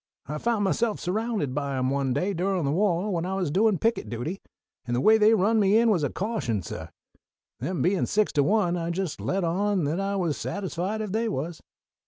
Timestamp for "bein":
7.71-8.07